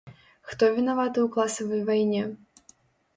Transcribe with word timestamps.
Хто 0.53 0.69
вінаваты 0.77 1.19
ў 1.23 1.27
класавай 1.35 1.81
вайне? 1.91 2.23